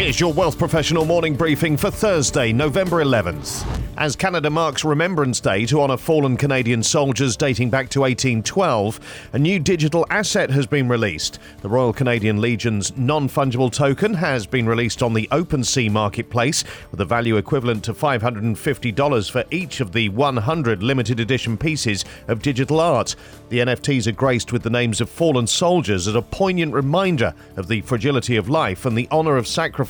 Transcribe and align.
Here's 0.00 0.18
your 0.18 0.32
Wealth 0.32 0.58
Professional 0.58 1.04
morning 1.04 1.36
briefing 1.36 1.76
for 1.76 1.90
Thursday, 1.90 2.54
November 2.54 3.04
11th. 3.04 3.66
As 3.98 4.16
Canada 4.16 4.48
marks 4.48 4.82
Remembrance 4.82 5.40
Day 5.40 5.66
to 5.66 5.82
honour 5.82 5.98
fallen 5.98 6.38
Canadian 6.38 6.82
soldiers 6.82 7.36
dating 7.36 7.68
back 7.68 7.90
to 7.90 8.00
1812, 8.00 8.98
a 9.34 9.38
new 9.38 9.58
digital 9.58 10.06
asset 10.08 10.48
has 10.48 10.66
been 10.66 10.88
released. 10.88 11.38
The 11.60 11.68
Royal 11.68 11.92
Canadian 11.92 12.40
Legion's 12.40 12.96
non 12.96 13.28
fungible 13.28 13.70
token 13.70 14.14
has 14.14 14.46
been 14.46 14.66
released 14.66 15.02
on 15.02 15.12
the 15.12 15.28
OpenSea 15.30 15.90
marketplace 15.90 16.64
with 16.90 17.02
a 17.02 17.04
value 17.04 17.36
equivalent 17.36 17.84
to 17.84 17.92
$550 17.92 19.30
for 19.30 19.44
each 19.50 19.80
of 19.80 19.92
the 19.92 20.08
100 20.08 20.82
limited 20.82 21.20
edition 21.20 21.58
pieces 21.58 22.06
of 22.26 22.40
digital 22.40 22.80
art. 22.80 23.14
The 23.50 23.58
NFTs 23.58 24.06
are 24.06 24.12
graced 24.12 24.50
with 24.50 24.62
the 24.62 24.70
names 24.70 25.02
of 25.02 25.10
fallen 25.10 25.46
soldiers 25.46 26.08
as 26.08 26.14
a 26.14 26.22
poignant 26.22 26.72
reminder 26.72 27.34
of 27.58 27.68
the 27.68 27.82
fragility 27.82 28.36
of 28.36 28.48
life 28.48 28.86
and 28.86 28.96
the 28.96 29.08
honour 29.12 29.36
of 29.36 29.46
sacrifice, 29.46 29.89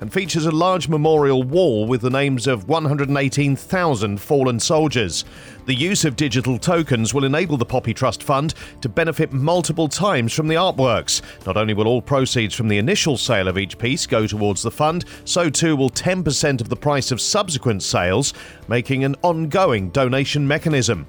and 0.00 0.12
features 0.12 0.46
a 0.46 0.50
large 0.50 0.88
memorial 0.88 1.42
wall 1.42 1.86
with 1.86 2.00
the 2.00 2.10
names 2.10 2.46
of 2.46 2.68
118,000 2.68 4.20
fallen 4.20 4.60
soldiers. 4.60 5.24
The 5.66 5.74
use 5.74 6.04
of 6.04 6.16
digital 6.16 6.58
tokens 6.58 7.12
will 7.12 7.24
enable 7.24 7.56
the 7.56 7.64
Poppy 7.64 7.94
Trust 7.94 8.22
Fund 8.22 8.54
to 8.80 8.88
benefit 8.88 9.32
multiple 9.32 9.88
times 9.88 10.32
from 10.32 10.48
the 10.48 10.54
artworks. 10.54 11.22
Not 11.46 11.56
only 11.56 11.74
will 11.74 11.86
all 11.86 12.02
proceeds 12.02 12.54
from 12.54 12.68
the 12.68 12.78
initial 12.78 13.16
sale 13.16 13.48
of 13.48 13.58
each 13.58 13.78
piece 13.78 14.06
go 14.06 14.26
towards 14.26 14.62
the 14.62 14.70
fund, 14.70 15.04
so 15.24 15.50
too 15.50 15.76
will 15.76 15.90
10% 15.90 16.60
of 16.60 16.68
the 16.68 16.76
price 16.76 17.10
of 17.10 17.20
subsequent 17.20 17.82
sales, 17.82 18.34
making 18.66 19.04
an 19.04 19.14
ongoing 19.22 19.90
donation 19.90 20.48
mechanism. 20.48 21.06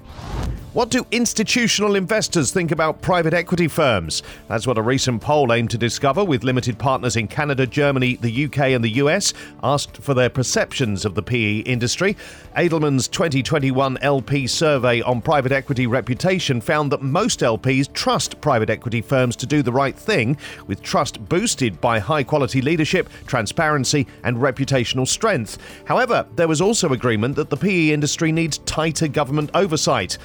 What 0.72 0.90
do 0.90 1.04
institutional 1.10 1.96
investors 1.96 2.52
think 2.52 2.70
about 2.70 3.02
private 3.02 3.34
equity 3.34 3.66
firms? 3.66 4.22
That's 4.46 4.68
what 4.68 4.78
a 4.78 4.82
recent 4.82 5.20
poll 5.20 5.52
aimed 5.52 5.70
to 5.70 5.78
discover 5.78 6.24
with 6.24 6.44
limited 6.44 6.78
partners 6.78 7.16
in 7.16 7.26
Canada, 7.26 7.66
Germany, 7.66 8.14
the 8.14 8.44
UK, 8.44 8.58
and 8.58 8.84
the 8.84 8.90
US 9.02 9.34
asked 9.64 9.96
for 9.96 10.14
their 10.14 10.30
perceptions 10.30 11.04
of 11.04 11.16
the 11.16 11.24
PE 11.24 11.58
industry. 11.62 12.16
Edelman's 12.56 13.08
2021 13.08 13.98
LP 14.00 14.46
survey 14.46 15.00
on 15.02 15.20
private 15.20 15.50
equity 15.50 15.88
reputation 15.88 16.60
found 16.60 16.92
that 16.92 17.02
most 17.02 17.40
LPs 17.40 17.92
trust 17.92 18.40
private 18.40 18.70
equity 18.70 19.00
firms 19.00 19.34
to 19.36 19.46
do 19.46 19.64
the 19.64 19.72
right 19.72 19.96
thing, 19.96 20.36
with 20.68 20.82
trust 20.82 21.28
boosted 21.28 21.80
by 21.80 21.98
high 21.98 22.22
quality 22.22 22.62
leadership, 22.62 23.08
transparency, 23.26 24.06
and 24.22 24.36
reputational 24.36 25.06
strength. 25.06 25.58
However, 25.84 26.24
there 26.36 26.48
was 26.48 26.60
also 26.60 26.92
agreement 26.92 27.34
that 27.34 27.50
the 27.50 27.56
PE 27.56 27.90
industry 27.90 28.30
needs 28.30 28.58
tighter 28.58 29.08
government 29.08 29.50
oversight. 29.54 30.16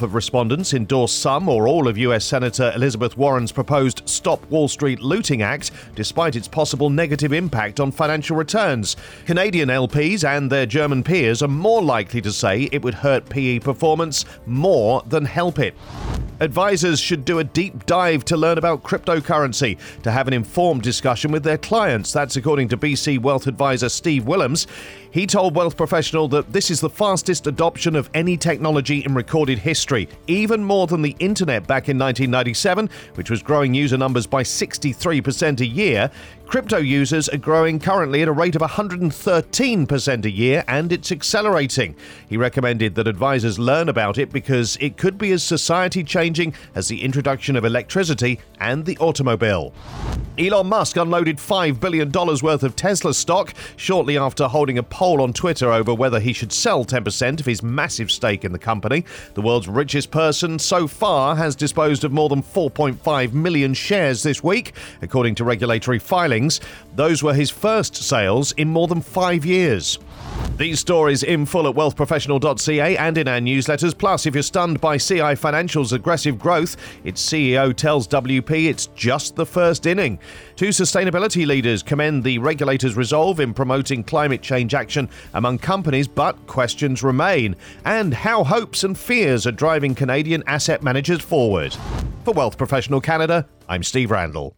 Of 0.00 0.14
respondents 0.14 0.72
endorsed 0.72 1.18
some 1.18 1.46
or 1.46 1.68
all 1.68 1.86
of 1.86 1.98
US 1.98 2.24
Senator 2.24 2.72
Elizabeth 2.74 3.18
Warren's 3.18 3.52
proposed 3.52 4.00
Stop 4.08 4.42
Wall 4.48 4.68
Street 4.68 5.00
Looting 5.00 5.42
Act, 5.42 5.72
despite 5.94 6.36
its 6.36 6.48
possible 6.48 6.88
negative 6.88 7.34
impact 7.34 7.80
on 7.80 7.92
financial 7.92 8.34
returns. 8.34 8.96
Canadian 9.26 9.68
LPs 9.68 10.26
and 10.26 10.50
their 10.50 10.64
German 10.64 11.02
peers 11.02 11.42
are 11.42 11.48
more 11.48 11.82
likely 11.82 12.22
to 12.22 12.32
say 12.32 12.70
it 12.72 12.82
would 12.82 12.94
hurt 12.94 13.28
PE 13.28 13.58
performance 13.58 14.24
more 14.46 15.02
than 15.08 15.26
help 15.26 15.58
it. 15.58 15.74
Advisors 16.40 16.98
should 16.98 17.24
do 17.24 17.38
a 17.38 17.44
deep 17.44 17.84
dive 17.86 18.24
to 18.24 18.36
learn 18.36 18.58
about 18.58 18.82
cryptocurrency 18.82 19.78
to 20.02 20.10
have 20.10 20.26
an 20.26 20.34
informed 20.34 20.82
discussion 20.82 21.30
with 21.30 21.44
their 21.44 21.58
clients. 21.58 22.12
That's 22.12 22.36
according 22.36 22.68
to 22.68 22.76
BC 22.76 23.20
Wealth 23.20 23.46
Advisor 23.46 23.88
Steve 23.88 24.26
Willems. 24.26 24.66
He 25.12 25.26
told 25.26 25.54
Wealth 25.54 25.76
Professional 25.76 26.26
that 26.28 26.52
this 26.52 26.70
is 26.70 26.80
the 26.80 26.88
fastest 26.88 27.46
adoption 27.46 27.94
of 27.94 28.08
any 28.14 28.36
technology 28.36 29.04
in 29.04 29.14
recorded 29.14 29.58
history, 29.58 29.81
even 30.26 30.64
more 30.64 30.86
than 30.86 31.02
the 31.02 31.16
internet 31.18 31.66
back 31.66 31.88
in 31.88 31.98
1997, 31.98 32.88
which 33.14 33.30
was 33.30 33.42
growing 33.42 33.74
user 33.74 33.98
numbers 33.98 34.26
by 34.26 34.42
63% 34.42 35.60
a 35.60 35.66
year. 35.66 36.10
Crypto 36.52 36.76
users 36.76 37.30
are 37.30 37.38
growing 37.38 37.80
currently 37.80 38.20
at 38.20 38.28
a 38.28 38.32
rate 38.32 38.54
of 38.54 38.60
113% 38.60 40.24
a 40.26 40.30
year, 40.30 40.62
and 40.68 40.92
it's 40.92 41.10
accelerating. 41.10 41.96
He 42.28 42.36
recommended 42.36 42.94
that 42.94 43.08
advisors 43.08 43.58
learn 43.58 43.88
about 43.88 44.18
it 44.18 44.30
because 44.30 44.76
it 44.78 44.98
could 44.98 45.16
be 45.16 45.32
as 45.32 45.42
society 45.42 46.04
changing 46.04 46.52
as 46.74 46.88
the 46.88 47.02
introduction 47.02 47.56
of 47.56 47.64
electricity 47.64 48.38
and 48.60 48.84
the 48.84 48.98
automobile. 48.98 49.72
Elon 50.38 50.66
Musk 50.66 50.96
unloaded 50.98 51.36
$5 51.38 51.80
billion 51.80 52.10
worth 52.10 52.62
of 52.62 52.76
Tesla 52.76 53.14
stock 53.14 53.54
shortly 53.76 54.18
after 54.18 54.46
holding 54.46 54.76
a 54.76 54.82
poll 54.82 55.22
on 55.22 55.32
Twitter 55.32 55.70
over 55.70 55.94
whether 55.94 56.20
he 56.20 56.32
should 56.34 56.52
sell 56.52 56.84
10% 56.84 57.40
of 57.40 57.46
his 57.46 57.62
massive 57.62 58.10
stake 58.10 58.44
in 58.44 58.52
the 58.52 58.58
company. 58.58 59.04
The 59.34 59.42
world's 59.42 59.68
richest 59.68 60.10
person 60.10 60.58
so 60.58 60.86
far 60.86 61.36
has 61.36 61.56
disposed 61.56 62.04
of 62.04 62.12
more 62.12 62.28
than 62.28 62.42
4.5 62.42 63.32
million 63.32 63.72
shares 63.72 64.22
this 64.22 64.42
week, 64.42 64.72
according 65.00 65.34
to 65.36 65.44
regulatory 65.44 65.98
Those 66.94 67.22
were 67.22 67.34
his 67.34 67.50
first 67.50 67.94
sales 67.96 68.52
in 68.52 68.68
more 68.68 68.88
than 68.88 69.00
five 69.00 69.44
years. 69.44 69.98
These 70.56 70.80
stories 70.80 71.22
in 71.22 71.46
full 71.46 71.66
at 71.66 71.74
wealthprofessional.ca 71.74 72.96
and 72.96 73.18
in 73.18 73.26
our 73.26 73.40
newsletters. 73.40 73.96
Plus, 73.96 74.26
if 74.26 74.34
you're 74.34 74.42
stunned 74.42 74.80
by 74.80 74.98
CI 74.98 75.34
Financial's 75.34 75.92
aggressive 75.92 76.38
growth, 76.38 76.76
its 77.04 77.22
CEO 77.22 77.74
tells 77.74 78.06
WP 78.06 78.68
it's 78.68 78.86
just 78.88 79.34
the 79.34 79.46
first 79.46 79.86
inning. 79.86 80.18
Two 80.54 80.68
sustainability 80.68 81.46
leaders 81.46 81.82
commend 81.82 82.22
the 82.22 82.38
regulator's 82.38 82.96
resolve 82.96 83.40
in 83.40 83.54
promoting 83.54 84.04
climate 84.04 84.42
change 84.42 84.74
action 84.74 85.08
among 85.34 85.58
companies, 85.58 86.06
but 86.06 86.46
questions 86.46 87.02
remain. 87.02 87.56
And 87.84 88.12
how 88.12 88.44
hopes 88.44 88.84
and 88.84 88.96
fears 88.96 89.46
are 89.46 89.52
driving 89.52 89.94
Canadian 89.94 90.42
asset 90.46 90.82
managers 90.82 91.22
forward. 91.22 91.74
For 92.24 92.34
Wealth 92.34 92.56
Professional 92.56 93.00
Canada, 93.00 93.48
I'm 93.68 93.82
Steve 93.82 94.10
Randall. 94.10 94.54